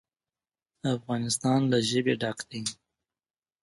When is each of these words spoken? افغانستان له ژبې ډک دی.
افغانستان 0.95 1.59
له 1.71 1.77
ژبې 1.89 2.13
ډک 2.21 2.39
دی. 2.49 2.61